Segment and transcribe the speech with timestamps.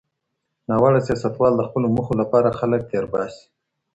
[0.69, 3.45] ناوړه سياستوال د خپلو موخو لپاره خلګ تېرباسي.